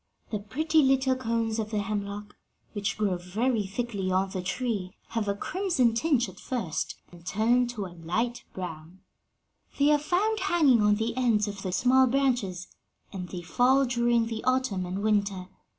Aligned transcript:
"The 0.31 0.39
pretty 0.39 0.81
little 0.81 1.15
cones 1.15 1.59
of 1.59 1.69
the 1.69 1.77
hemlock, 1.77 2.35
which 2.73 2.97
grow 2.97 3.17
very 3.17 3.67
thickly 3.67 4.09
on 4.11 4.31
the 4.31 4.41
tree, 4.41 4.95
have 5.09 5.27
a 5.27 5.35
crimson 5.35 5.93
tinge 5.93 6.27
at 6.27 6.39
first, 6.39 6.95
and 7.11 7.23
turn 7.23 7.67
to 7.67 7.85
a 7.85 7.93
light 7.93 8.43
brown. 8.51 9.01
They 9.77 9.91
are 9.91 9.99
found 9.99 10.39
hanging 10.39 10.81
on 10.81 10.95
the 10.95 11.15
ends 11.15 11.47
of 11.47 11.61
the 11.61 11.71
small 11.71 12.07
branches, 12.07 12.65
and 13.13 13.29
they 13.29 13.43
fall 13.43 13.85
during 13.85 14.25
the 14.25 14.43
autumn 14.43 14.87
and 14.87 15.03
winter. 15.03 15.49